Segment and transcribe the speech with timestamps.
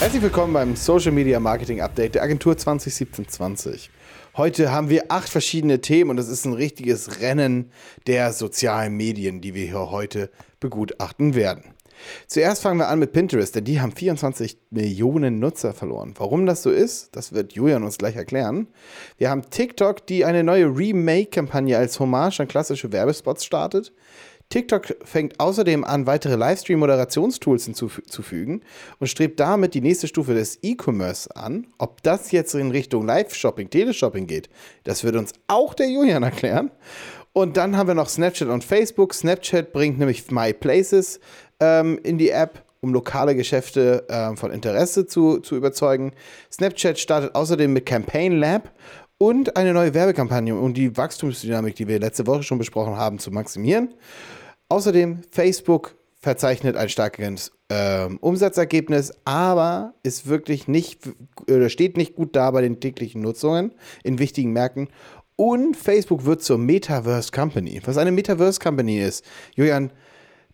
[0.00, 3.88] Herzlich willkommen beim Social Media Marketing Update der Agentur 2017-20.
[4.36, 7.72] Heute haben wir acht verschiedene Themen und es ist ein richtiges Rennen
[8.06, 10.30] der sozialen Medien, die wir hier heute
[10.60, 11.74] begutachten werden.
[12.28, 16.14] Zuerst fangen wir an mit Pinterest, denn die haben 24 Millionen Nutzer verloren.
[16.16, 18.68] Warum das so ist, das wird Julian uns gleich erklären.
[19.16, 23.92] Wir haben TikTok, die eine neue Remake-Kampagne als Hommage an klassische Werbespots startet.
[24.50, 28.62] TikTok fängt außerdem an, weitere Livestream-Moderationstools hinzuzufügen
[28.98, 31.66] und strebt damit die nächste Stufe des E-Commerce an.
[31.76, 34.48] Ob das jetzt in Richtung Live-Shopping, Teleshopping geht,
[34.84, 36.70] das wird uns auch der Julian erklären.
[37.34, 39.12] Und dann haben wir noch Snapchat und Facebook.
[39.12, 41.20] Snapchat bringt nämlich My Places
[41.60, 46.12] ähm, in die App, um lokale Geschäfte ähm, von Interesse zu, zu überzeugen.
[46.50, 48.72] Snapchat startet außerdem mit Campaign Lab
[49.18, 53.30] und eine neue Werbekampagne, um die Wachstumsdynamik, die wir letzte Woche schon besprochen haben, zu
[53.30, 53.92] maximieren.
[54.68, 61.08] Außerdem, Facebook verzeichnet ein starkes äh, Umsatzergebnis, aber ist wirklich nicht
[61.48, 63.72] oder steht nicht gut da bei den täglichen Nutzungen
[64.02, 64.88] in wichtigen Märkten.
[65.36, 67.80] Und Facebook wird zur Metaverse Company.
[67.84, 69.92] Was eine Metaverse Company ist, Julian,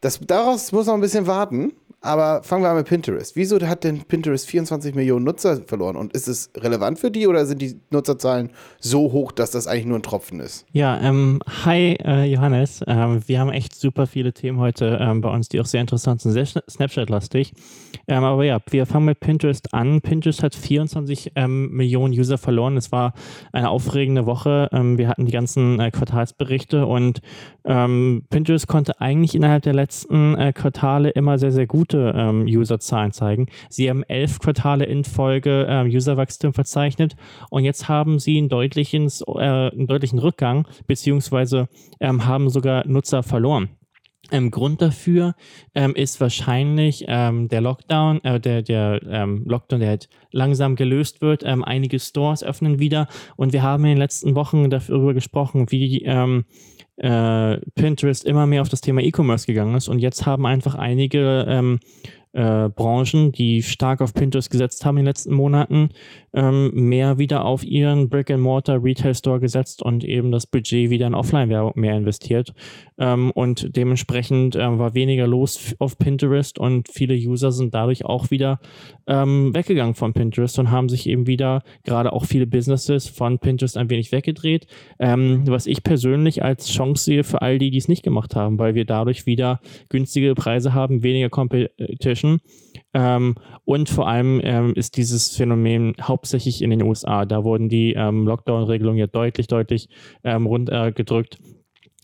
[0.04, 1.72] das, daraus muss noch ein bisschen warten.
[2.04, 3.34] Aber fangen wir an mit Pinterest.
[3.34, 5.96] Wieso hat denn Pinterest 24 Millionen Nutzer verloren?
[5.96, 9.86] Und ist es relevant für die oder sind die Nutzerzahlen so hoch, dass das eigentlich
[9.86, 10.66] nur ein Tropfen ist?
[10.72, 12.82] Ja, ähm, hi äh, Johannes.
[12.86, 16.20] Ähm, wir haben echt super viele Themen heute ähm, bei uns, die auch sehr interessant
[16.20, 17.54] sind, sehr Snapchat-lastig.
[18.06, 20.02] Ähm, aber ja, wir fangen mit Pinterest an.
[20.02, 22.76] Pinterest hat 24 ähm, Millionen User verloren.
[22.76, 23.14] Es war
[23.50, 24.68] eine aufregende Woche.
[24.72, 27.22] Ähm, wir hatten die ganzen äh, Quartalsberichte und
[27.66, 33.12] Pinterest konnte eigentlich innerhalb der letzten äh, Quartale immer sehr, sehr gut gute ähm, Userzahlen
[33.12, 33.46] zeigen.
[33.68, 37.14] Sie haben elf Quartale in Folge ähm, Userwachstum verzeichnet
[37.50, 41.68] und jetzt haben sie einen deutlichen, äh, einen deutlichen Rückgang, beziehungsweise
[42.00, 43.68] ähm, haben sogar Nutzer verloren.
[44.30, 45.34] Ähm, Grund dafür
[45.74, 51.20] ähm, ist wahrscheinlich ähm, der Lockdown, äh, der, der ähm, Lockdown, der halt langsam gelöst
[51.20, 51.42] wird.
[51.44, 56.02] Ähm, einige Stores öffnen wieder und wir haben in den letzten Wochen darüber gesprochen, wie
[56.04, 56.46] ähm,
[56.96, 61.44] äh, Pinterest immer mehr auf das Thema E-Commerce gegangen ist und jetzt haben einfach einige
[61.48, 61.80] ähm,
[62.34, 65.90] äh, Branchen, die stark auf Pinterest gesetzt haben in den letzten Monaten,
[66.34, 71.96] ähm, mehr wieder auf ihren Brick-and-Mortar-Retail-Store gesetzt und eben das Budget wieder in Offline-Werbung mehr
[71.96, 72.52] investiert.
[72.98, 78.30] Ähm, und dementsprechend ähm, war weniger los auf Pinterest und viele User sind dadurch auch
[78.30, 78.58] wieder
[79.06, 83.76] ähm, weggegangen von Pinterest und haben sich eben wieder, gerade auch viele Businesses von Pinterest
[83.76, 84.66] ein wenig weggedreht.
[84.98, 88.58] Ähm, was ich persönlich als Chance sehe für all die, die es nicht gemacht haben,
[88.58, 92.23] weil wir dadurch wieder günstige Preise haben, weniger Competition.
[92.92, 97.24] Ähm, und vor allem ähm, ist dieses Phänomen hauptsächlich in den USA.
[97.24, 99.88] Da wurden die ähm, Lockdown-Regelungen ja deutlich, deutlich
[100.22, 101.38] ähm, runtergedrückt.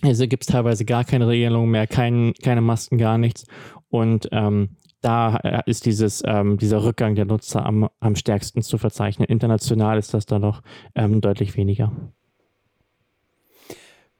[0.02, 3.44] Also gibt es teilweise gar keine Regelungen mehr, kein, keine Masken, gar nichts.
[3.90, 8.78] Und ähm, da äh, ist dieses, ähm, dieser Rückgang der Nutzer am, am stärksten zu
[8.78, 9.28] verzeichnen.
[9.28, 10.62] International ist das da noch
[10.94, 11.92] deutlich weniger.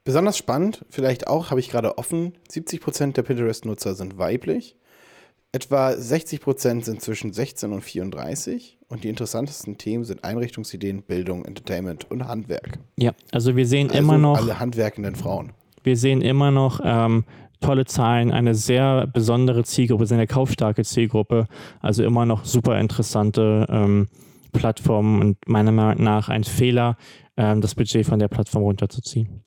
[0.03, 4.75] Besonders spannend, vielleicht auch, habe ich gerade offen, 70% der Pinterest-Nutzer sind weiblich.
[5.53, 12.09] Etwa 60% sind zwischen 16 und 34 und die interessantesten Themen sind Einrichtungsideen, Bildung, Entertainment
[12.09, 12.79] und Handwerk.
[12.97, 14.37] Ja, also wir sehen also immer noch.
[14.37, 15.51] Alle handwerkenden Frauen.
[15.83, 17.25] Wir sehen immer noch ähm,
[17.59, 21.47] tolle Zahlen, eine sehr besondere Zielgruppe, eine kaufstarke Zielgruppe,
[21.81, 24.07] also immer noch super interessante ähm,
[24.53, 26.95] Plattformen und meiner Meinung nach ein Fehler,
[27.35, 29.43] ähm, das Budget von der Plattform runterzuziehen.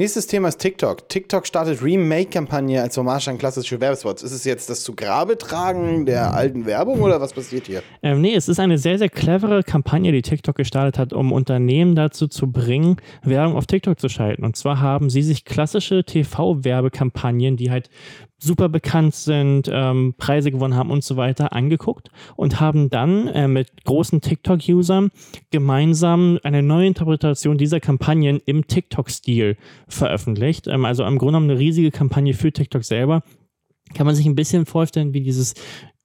[0.00, 1.08] Nächstes Thema ist TikTok.
[1.08, 4.22] TikTok startet Remake-Kampagne als Hommage an klassische Werbespots.
[4.22, 7.82] Ist es jetzt das zu Grabe tragen der alten Werbung oder was passiert hier?
[8.04, 11.96] Ähm, nee, es ist eine sehr, sehr clevere Kampagne, die TikTok gestartet hat, um Unternehmen
[11.96, 14.44] dazu zu bringen, Werbung auf TikTok zu schalten.
[14.44, 17.90] Und zwar haben sie sich klassische TV-Werbekampagnen, die halt
[18.38, 23.48] super bekannt sind, ähm, Preise gewonnen haben und so weiter, angeguckt und haben dann äh,
[23.48, 25.10] mit großen TikTok-Usern
[25.50, 29.56] gemeinsam eine neue Interpretation dieser Kampagnen im TikTok-Stil
[29.88, 30.68] veröffentlicht.
[30.68, 33.22] Ähm, also im Grunde genommen eine riesige Kampagne für TikTok selber.
[33.94, 35.54] Kann man sich ein bisschen vorstellen, wie dieses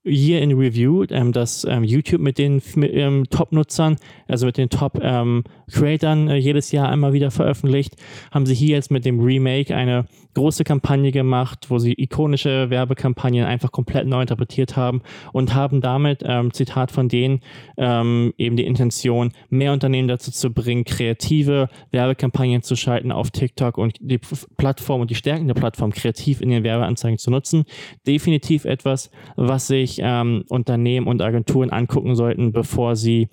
[0.06, 3.96] Year in Review, ähm, dass ähm, YouTube mit den ähm, Top-Nutzern,
[4.28, 7.96] also mit den Top-Creatern äh, jedes Jahr einmal wieder veröffentlicht,
[8.32, 13.46] haben sie hier jetzt mit dem Remake eine große Kampagne gemacht, wo sie ikonische Werbekampagnen
[13.46, 15.02] einfach komplett neu interpretiert haben
[15.32, 17.42] und haben damit, ähm, Zitat von denen,
[17.78, 23.78] ähm, eben die Intention, mehr Unternehmen dazu zu bringen, kreative Werbekampagnen zu schalten auf TikTok
[23.78, 24.20] und die
[24.58, 27.66] Plattform und die Stärken der Plattform kreativ in den Werbeanzeigen zu nutzen.
[28.08, 33.30] Definitiv etwas, was sich ähm, Unternehmen und Agenturen angucken sollten, bevor sie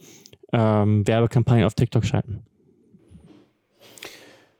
[0.53, 2.43] ähm, Werbekampagnen auf TikTok schalten.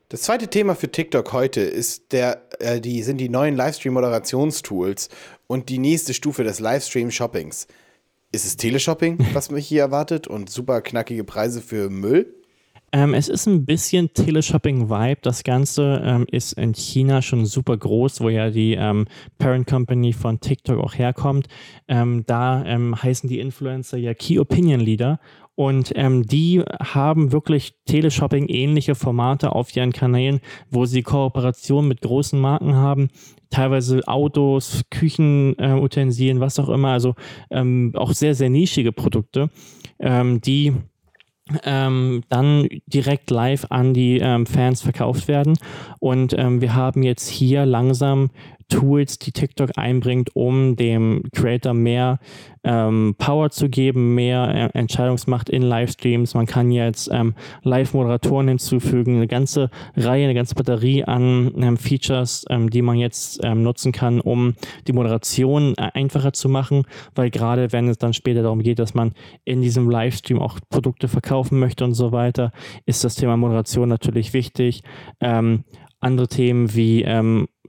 [0.09, 5.09] Das zweite Thema für TikTok heute ist der, äh, die, sind die neuen Livestream-Moderationstools
[5.47, 7.69] und die nächste Stufe des Livestream-Shoppings.
[8.33, 12.40] Ist es Teleshopping, was mich hier erwartet und super knackige Preise für Müll?
[12.93, 15.21] Ähm, es ist ein bisschen Teleshopping-Vibe.
[15.23, 19.07] Das Ganze ähm, ist in China schon super groß, wo ja die ähm,
[19.39, 21.47] Parent Company von TikTok auch herkommt.
[21.87, 25.21] Ähm, da ähm, heißen die Influencer ja Key Opinion Leader.
[25.55, 30.41] Und ähm, die haben wirklich Teleshopping-ähnliche Formate auf ihren Kanälen,
[30.71, 33.09] wo sie Kooperationen mit großen Marken haben,
[33.51, 37.15] teilweise Autos, Küchenutensilien, äh, was auch immer, also
[37.51, 39.51] auch sehr, sehr nischige Produkte,
[40.01, 40.73] die
[41.65, 45.59] ähm, dann direkt live an die ähm, Fans verkauft werden.
[45.99, 48.31] Und ähm, wir haben jetzt hier langsam
[48.71, 52.19] Tools, die TikTok einbringt, um dem Creator mehr
[52.63, 56.35] ähm, Power zu geben, mehr äh, Entscheidungsmacht in Livestreams.
[56.35, 62.45] Man kann jetzt ähm, Live-Moderatoren hinzufügen, eine ganze Reihe, eine ganze Batterie an ähm, Features,
[62.51, 64.55] ähm, die man jetzt ähm, nutzen kann, um
[64.87, 66.85] die Moderation äh, einfacher zu machen,
[67.15, 69.13] weil gerade wenn es dann später darum geht, dass man
[69.45, 72.53] in diesem Livestream auch Produkte verkaufen möchte und so weiter,
[72.87, 74.83] ist das Thema Moderation natürlich wichtig.
[75.21, 75.65] Ähm,
[76.01, 77.05] andere Themen wie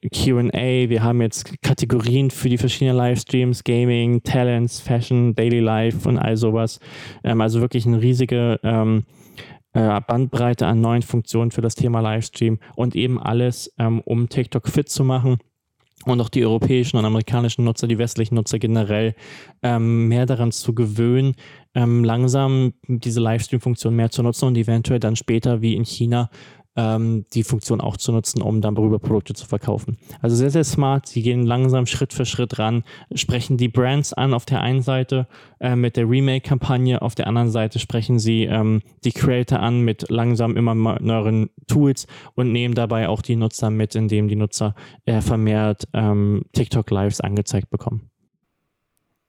[0.09, 6.17] QA, wir haben jetzt Kategorien für die verschiedenen Livestreams, Gaming, Talents, Fashion, Daily Life und
[6.17, 6.79] all sowas.
[7.23, 9.03] Ähm, also wirklich eine riesige ähm,
[9.73, 14.67] äh, Bandbreite an neuen Funktionen für das Thema Livestream und eben alles, ähm, um TikTok
[14.67, 15.37] fit zu machen
[16.05, 19.15] und auch die europäischen und amerikanischen Nutzer, die westlichen Nutzer generell
[19.61, 21.35] ähm, mehr daran zu gewöhnen,
[21.75, 26.29] ähm, langsam diese Livestream-Funktion mehr zu nutzen und eventuell dann später wie in China
[26.75, 29.97] ähm, die Funktion auch zu nutzen, um dann darüber Produkte zu verkaufen.
[30.21, 31.07] Also sehr, sehr smart.
[31.07, 32.83] Sie gehen langsam Schritt für Schritt ran,
[33.13, 35.27] sprechen die Brands an auf der einen Seite
[35.59, 40.09] äh, mit der Remake-Kampagne, auf der anderen Seite sprechen sie ähm, die Creator an mit
[40.09, 44.75] langsam immer neueren Tools und nehmen dabei auch die Nutzer mit, indem die Nutzer
[45.05, 48.11] äh, vermehrt ähm, TikTok-Lives angezeigt bekommen.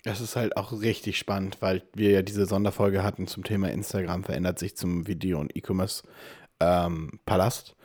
[0.05, 4.25] Das ist halt auch richtig spannend, weil wir ja diese Sonderfolge hatten zum Thema Instagram
[4.25, 6.03] verändert sich zum Video- und E-Commerce
[6.62, 7.76] ähm, Palast.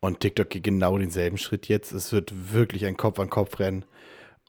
[0.00, 1.92] Und TikTok geht genau denselben Schritt jetzt.
[1.92, 3.84] Es wird wirklich ein Kopf-an-Kopf-Rennen.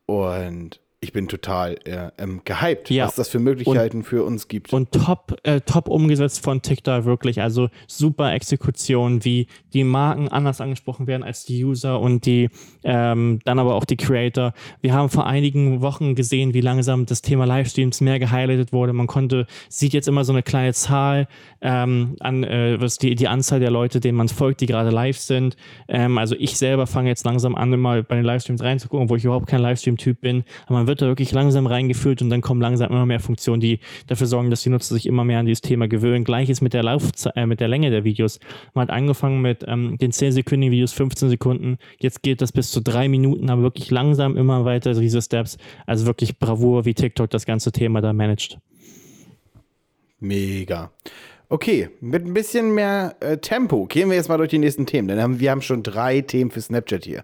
[0.06, 3.06] Und ich bin total äh, ähm, gehypt, ja.
[3.06, 4.72] was das für Möglichkeiten und, für uns gibt.
[4.72, 7.42] Und top, äh, top umgesetzt von TikTok wirklich.
[7.42, 12.50] Also super Exekution, wie die Marken anders angesprochen werden als die User und die
[12.84, 14.54] ähm, dann aber auch die Creator.
[14.82, 18.94] Wir haben vor einigen Wochen gesehen, wie langsam das Thema Livestreams mehr gehighlightet wurde.
[18.94, 21.28] Man konnte, sieht jetzt immer so eine kleine Zahl
[21.62, 25.18] ähm, an, äh, was die, die Anzahl der Leute, denen man folgt, die gerade live
[25.18, 25.58] sind.
[25.90, 29.26] Ähm, also ich selber fange jetzt langsam an, immer bei den Livestreams reinzugucken, wo ich
[29.26, 30.46] überhaupt kein Livestream-Typ bin.
[30.68, 33.80] Aber man wird da wirklich langsam reingeführt und dann kommen langsam immer mehr Funktionen, die
[34.08, 36.24] dafür sorgen, dass die Nutzer sich immer mehr an dieses Thema gewöhnen.
[36.24, 38.40] Gleiches mit der Laufzeit, äh, mit der Länge der Videos.
[38.74, 41.78] Man hat angefangen mit ähm, den 10-sekündigen Videos, 15 Sekunden.
[42.00, 45.58] Jetzt geht das bis zu drei Minuten, aber wirklich langsam immer weiter diese Steps.
[45.86, 48.58] Also wirklich Bravour, wie TikTok das ganze Thema da managt.
[50.20, 50.92] Mega.
[51.50, 55.08] Okay, mit ein bisschen mehr äh, Tempo gehen wir jetzt mal durch die nächsten Themen,
[55.08, 57.24] denn wir haben schon drei Themen für Snapchat hier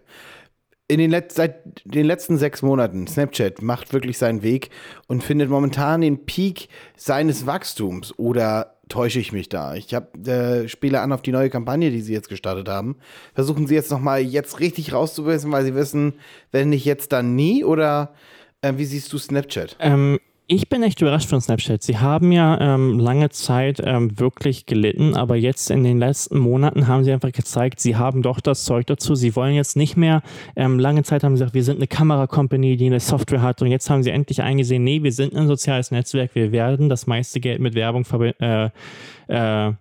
[0.89, 4.71] in den seit den letzten sechs Monaten, Snapchat macht wirklich seinen Weg
[5.07, 8.17] und findet momentan den Peak seines Wachstums.
[8.17, 9.75] Oder täusche ich mich da?
[9.75, 12.97] Ich hab, äh, spiele an auf die neue Kampagne, die sie jetzt gestartet haben.
[13.35, 16.13] Versuchen sie jetzt nochmal jetzt richtig rauszuwissen, weil sie wissen,
[16.51, 17.63] wenn nicht jetzt, dann nie?
[17.63, 18.15] Oder
[18.63, 19.77] äh, wie siehst du Snapchat?
[19.79, 20.19] Ähm,
[20.51, 21.83] ich bin echt überrascht von Snapchat.
[21.83, 26.87] Sie haben ja ähm, lange Zeit ähm, wirklich gelitten, aber jetzt in den letzten Monaten
[26.87, 29.13] haben sie einfach gezeigt, sie haben doch das Zeug dazu.
[29.13, 30.23] Sie wollen jetzt nicht mehr,
[30.55, 33.67] ähm, lange Zeit haben sie gesagt, wir sind eine Kamera-Company, die eine Software hat und
[33.67, 37.39] jetzt haben sie endlich eingesehen, nee, wir sind ein soziales Netzwerk, wir werden das meiste
[37.39, 38.03] Geld mit Werbung
[38.39, 38.69] äh,
[39.27, 39.73] äh,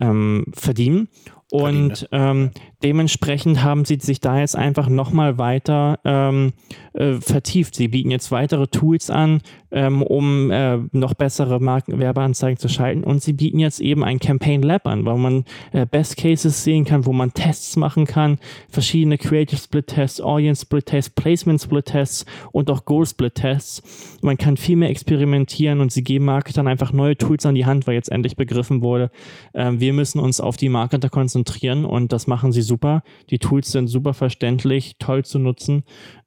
[0.00, 1.08] ähm, verdienen.
[1.54, 2.50] Und ähm,
[2.82, 6.52] dementsprechend haben sie sich da jetzt einfach nochmal weiter ähm,
[6.94, 7.76] äh, vertieft.
[7.76, 9.40] Sie bieten jetzt weitere Tools an,
[9.74, 13.02] ähm, um äh, noch bessere Markenwerbeanzeigen zu schalten.
[13.02, 16.84] Und sie bieten jetzt eben ein Campaign Lab an, wo man äh, Best Cases sehen
[16.84, 18.38] kann, wo man Tests machen kann,
[18.70, 24.18] verschiedene Creative Split Tests, Audience Split Tests, Placement Split Tests und auch Goal Split Tests.
[24.22, 27.88] Man kann viel mehr experimentieren und sie geben Marketern einfach neue Tools an die Hand,
[27.88, 29.10] weil jetzt endlich begriffen wurde,
[29.54, 33.02] ähm, wir müssen uns auf die Marketer konzentrieren und das machen sie super.
[33.30, 35.82] Die Tools sind super verständlich, toll zu nutzen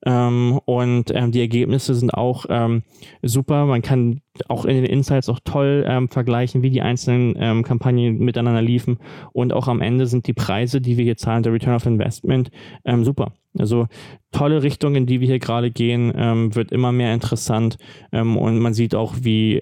[0.05, 2.83] ähm, und ähm, die Ergebnisse sind auch ähm,
[3.21, 3.36] super.
[3.65, 8.19] Man kann auch in den Insights auch toll ähm, vergleichen, wie die einzelnen ähm, Kampagnen
[8.19, 8.99] miteinander liefen.
[9.33, 12.49] Und auch am Ende sind die Preise, die wir hier zahlen, der Return of Investment,
[12.85, 13.33] ähm, super.
[13.57, 13.87] Also
[14.31, 16.13] tolle Richtung, in die wir hier gerade gehen,
[16.53, 17.79] wird immer mehr interessant.
[18.11, 19.59] und man sieht auch, wie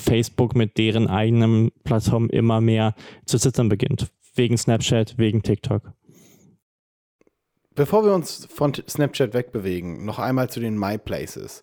[0.00, 4.08] Facebook mit deren eigenen Plattform immer mehr zu zittern beginnt.
[4.34, 5.92] Wegen Snapchat, wegen TikTok.
[7.76, 11.62] bevor wir uns von Snapchat wegbewegen, noch einmal zu den My Places.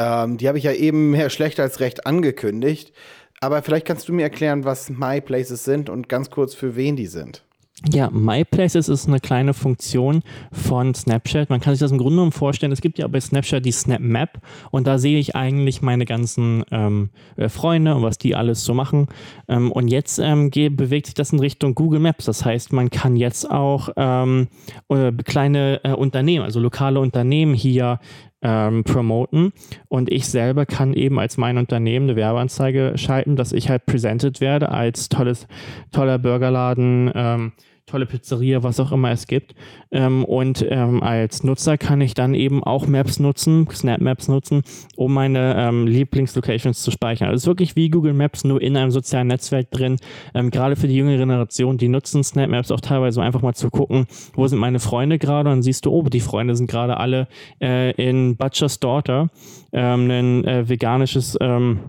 [0.00, 2.92] Ähm, die habe ich ja eben mehr schlecht als recht angekündigt.
[3.40, 6.96] Aber vielleicht kannst du mir erklären, was My Places sind und ganz kurz für wen
[6.96, 7.44] die sind.
[7.88, 11.48] Ja, MyPlaces ist eine kleine Funktion von Snapchat.
[11.48, 12.72] Man kann sich das im Grunde genommen vorstellen.
[12.72, 14.40] Es gibt ja bei Snapchat die Snap Map
[14.70, 18.74] und da sehe ich eigentlich meine ganzen ähm, äh, Freunde und was die alles so
[18.74, 19.06] machen.
[19.48, 22.26] Ähm, und jetzt ähm, bewegt sich das in Richtung Google Maps.
[22.26, 24.48] Das heißt, man kann jetzt auch ähm,
[24.90, 27.98] äh, kleine äh, Unternehmen, also lokale Unternehmen hier
[28.42, 29.52] ähm, promoten.
[29.88, 34.40] Und ich selber kann eben als mein Unternehmen eine Werbeanzeige schalten, dass ich halt presented
[34.40, 35.46] werde als tolles,
[35.92, 37.10] toller Burgerladen.
[37.14, 37.52] Ähm,
[37.90, 39.54] tolle Pizzeria, was auch immer es gibt.
[39.90, 44.62] Ähm, und ähm, als Nutzer kann ich dann eben auch Maps nutzen, Snap Maps nutzen,
[44.96, 47.28] um meine ähm, Lieblingslocations zu speichern.
[47.28, 49.96] Also es ist wirklich wie Google Maps, nur in einem sozialen Netzwerk drin.
[50.34, 53.54] Ähm, gerade für die jüngere Generation, die nutzen Snap Maps auch teilweise, um einfach mal
[53.54, 55.48] zu gucken, wo sind meine Freunde gerade.
[55.50, 57.28] Und dann siehst du, oh, die Freunde sind gerade alle
[57.60, 59.28] äh, in Butcher's Daughter,
[59.72, 61.80] ähm, ein äh, veganisches ähm,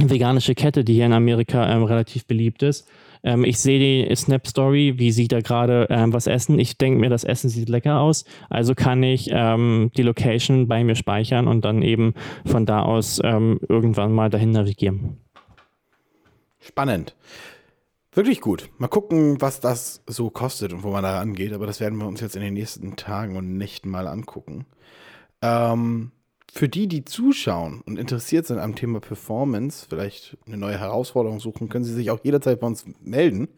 [0.00, 2.88] veganische Kette, die hier in Amerika relativ beliebt ist.
[3.28, 6.58] Ähm, ich sehe die Snap Story, wie sie da gerade ähm, was essen.
[6.58, 8.24] Ich denke mir, das Essen sieht lecker aus.
[8.48, 12.14] Also kann ich ähm, die Location bei mir speichern und dann eben
[12.46, 15.18] von da aus ähm, irgendwann mal dahin navigieren.
[16.58, 17.14] Spannend.
[18.12, 18.70] Wirklich gut.
[18.78, 21.52] Mal gucken, was das so kostet und wo man da rangeht.
[21.52, 24.64] Aber das werden wir uns jetzt in den nächsten Tagen und Nächten mal angucken.
[25.42, 26.12] Ähm,
[26.52, 31.68] für die, die zuschauen und interessiert sind am Thema Performance, vielleicht eine neue Herausforderung suchen,
[31.68, 33.48] können sie sich auch jederzeit bei uns melden.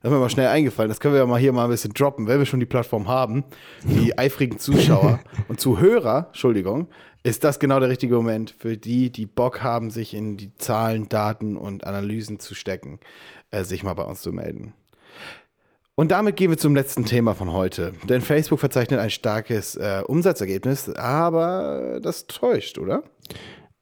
[0.00, 0.90] Das ist mir mal schnell eingefallen.
[0.90, 3.08] Das können wir ja mal hier mal ein bisschen droppen, wenn wir schon die Plattform
[3.08, 3.44] haben.
[3.84, 6.88] Die eifrigen Zuschauer und Zuhörer, Entschuldigung,
[7.22, 11.08] ist das genau der richtige Moment für die, die Bock haben, sich in die Zahlen,
[11.08, 13.00] Daten und Analysen zu stecken,
[13.50, 14.74] äh, sich mal bei uns zu melden.
[15.96, 17.92] Und damit gehen wir zum letzten Thema von heute.
[18.08, 23.04] Denn Facebook verzeichnet ein starkes äh, Umsatzergebnis, aber das täuscht, oder?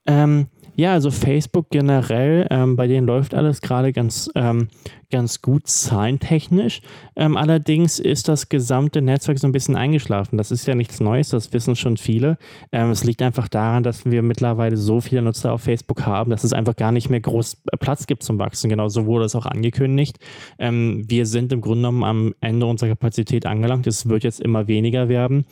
[0.06, 4.68] Ähm, ja, also Facebook generell, ähm, bei denen läuft alles gerade ganz, ähm,
[5.10, 6.80] ganz gut zahlentechnisch.
[7.14, 10.38] Ähm, allerdings ist das gesamte Netzwerk so ein bisschen eingeschlafen.
[10.38, 12.38] Das ist ja nichts Neues, das wissen schon viele.
[12.72, 16.42] Ähm, es liegt einfach daran, dass wir mittlerweile so viele Nutzer auf Facebook haben, dass
[16.42, 18.70] es einfach gar nicht mehr groß Platz gibt zum Wachsen.
[18.70, 20.18] Genauso wurde es auch angekündigt.
[20.58, 23.86] Ähm, wir sind im Grunde genommen am Ende unserer Kapazität angelangt.
[23.86, 25.44] Es wird jetzt immer weniger werden.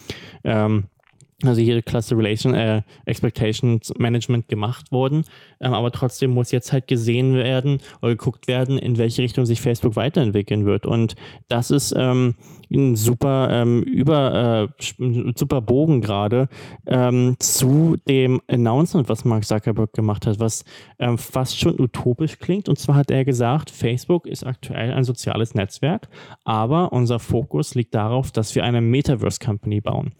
[1.42, 5.24] Also hier Cluster Relation, äh, Expectations Management gemacht worden.
[5.60, 9.60] Ähm, aber trotzdem muss jetzt halt gesehen werden oder geguckt werden, in welche Richtung sich
[9.60, 10.84] Facebook weiterentwickeln wird.
[10.84, 11.14] Und
[11.48, 12.34] das ist ähm,
[12.72, 16.48] ein super ähm, über äh, super Bogen gerade
[16.86, 20.64] ähm, zu dem Announcement, was Mark Zuckerberg gemacht hat, was
[20.98, 22.68] ähm, fast schon utopisch klingt.
[22.68, 26.08] Und zwar hat er gesagt, Facebook ist aktuell ein soziales Netzwerk,
[26.44, 30.12] aber unser Fokus liegt darauf, dass wir eine Metaverse Company bauen.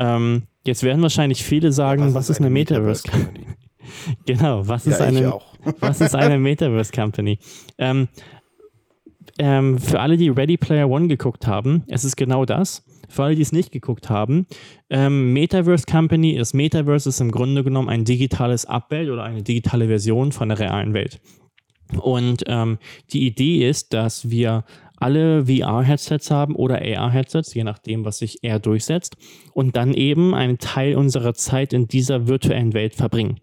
[0.00, 3.46] Ähm, jetzt werden wahrscheinlich viele sagen, was, was ist, eine, eine Metaverse Company?
[4.26, 5.38] genau, was ist, ja, eine,
[5.80, 7.38] was ist eine Metaverse Company?
[7.78, 8.08] Ähm,
[9.38, 12.84] ähm, für alle, die Ready Player One geguckt haben, es ist genau das.
[13.08, 14.46] Für alle, die es nicht geguckt haben,
[14.88, 19.88] ähm, Metaverse Company ist Metaverse ist im Grunde genommen ein digitales Abbild oder eine digitale
[19.88, 21.20] Version von der realen Welt.
[21.98, 22.78] Und ähm,
[23.12, 24.64] die Idee ist, dass wir
[25.00, 29.16] alle VR-Headsets haben oder AR-Headsets, je nachdem, was sich eher durchsetzt,
[29.52, 33.40] und dann eben einen Teil unserer Zeit in dieser virtuellen Welt verbringen.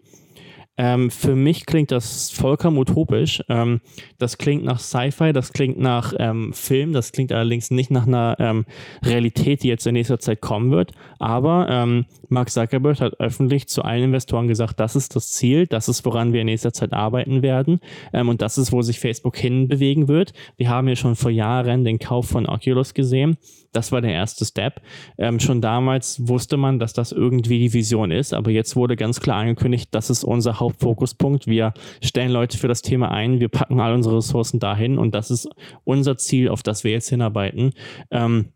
[0.78, 3.42] Ähm, für mich klingt das vollkommen utopisch.
[3.48, 3.80] Ähm,
[4.18, 8.36] das klingt nach Sci-Fi, das klingt nach ähm, Film, das klingt allerdings nicht nach einer
[8.38, 8.64] ähm,
[9.04, 10.92] Realität, die jetzt in nächster Zeit kommen wird.
[11.18, 15.88] Aber ähm, Mark Zuckerberg hat öffentlich zu allen Investoren gesagt, das ist das Ziel, das
[15.88, 17.80] ist, woran wir in nächster Zeit arbeiten werden
[18.12, 20.32] ähm, und das ist, wo sich Facebook hinbewegen wird.
[20.56, 23.36] Wir haben ja schon vor Jahren den Kauf von Oculus gesehen.
[23.72, 24.80] Das war der erste Step.
[25.18, 29.20] Ähm, schon damals wusste man, dass das irgendwie die Vision ist, aber jetzt wurde ganz
[29.20, 31.46] klar angekündigt, das ist unser Hauptfokuspunkt.
[31.46, 31.72] Wir
[32.02, 35.48] stellen Leute für das Thema ein, wir packen all unsere Ressourcen dahin und das ist
[35.84, 37.72] unser Ziel, auf das wir jetzt hinarbeiten.
[38.10, 38.52] Ähm,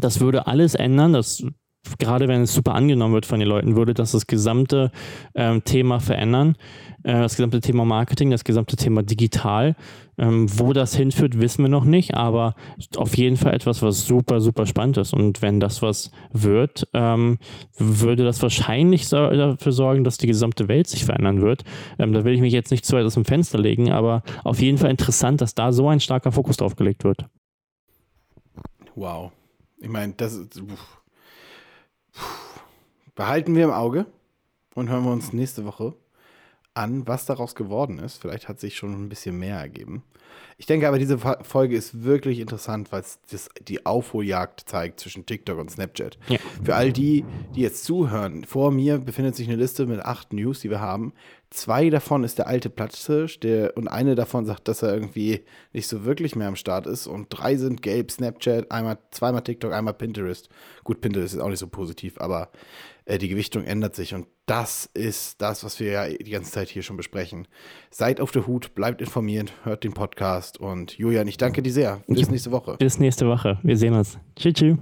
[0.00, 1.12] das würde alles ändern.
[1.12, 1.44] Das
[1.98, 4.90] gerade wenn es super angenommen wird von den Leuten, würde das das gesamte
[5.34, 6.56] ähm, Thema verändern.
[7.02, 9.76] Äh, das gesamte Thema Marketing, das gesamte Thema digital.
[10.20, 12.56] Ähm, wo das hinführt, wissen wir noch nicht, aber
[12.96, 15.14] auf jeden Fall etwas, was super, super spannend ist.
[15.14, 17.38] Und wenn das was wird, ähm,
[17.76, 21.62] würde das wahrscheinlich so, dafür sorgen, dass die gesamte Welt sich verändern wird.
[22.00, 24.60] Ähm, da will ich mich jetzt nicht zu weit aus dem Fenster legen, aber auf
[24.60, 27.26] jeden Fall interessant, dass da so ein starker Fokus drauf gelegt wird.
[28.96, 29.30] Wow.
[29.78, 30.60] Ich meine, das ist.
[33.14, 34.06] Behalten wir im Auge
[34.74, 35.94] und hören wir uns nächste Woche
[36.74, 38.18] an, was daraus geworden ist.
[38.18, 40.04] Vielleicht hat sich schon ein bisschen mehr ergeben.
[40.56, 45.58] Ich denke aber, diese Folge ist wirklich interessant, weil es die Aufholjagd zeigt zwischen TikTok
[45.58, 46.18] und Snapchat.
[46.28, 46.38] Ja.
[46.62, 50.60] Für all die, die jetzt zuhören, vor mir befindet sich eine Liste mit acht News,
[50.60, 51.12] die wir haben.
[51.50, 55.88] Zwei davon ist der alte Platzhirsch, der und eine davon sagt, dass er irgendwie nicht
[55.88, 57.06] so wirklich mehr am Start ist.
[57.06, 60.50] Und drei sind gelb, Snapchat, einmal, zweimal TikTok, einmal Pinterest.
[60.84, 62.50] Gut, Pinterest ist auch nicht so positiv, aber
[63.06, 64.14] äh, die Gewichtung ändert sich.
[64.14, 67.48] Und das ist das, was wir ja die ganze Zeit hier schon besprechen.
[67.90, 70.60] Seid auf der Hut, bleibt informiert, hört den Podcast.
[70.60, 72.02] Und Julian, ich danke dir sehr.
[72.06, 72.76] Bis nächste Woche.
[72.78, 73.58] Bis nächste Woche.
[73.62, 74.18] Wir sehen uns.
[74.36, 74.76] Tschüss.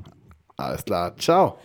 [0.57, 1.17] Alles klar.
[1.17, 1.59] Ciao.